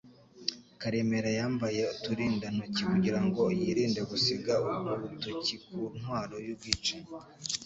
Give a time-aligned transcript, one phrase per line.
[0.81, 1.29] Karemera.
[1.39, 4.53] yambaye uturindantoki kugira ngo yirinde gusiga
[4.93, 7.09] urutoki ku ntwaro y'ubwicanyi.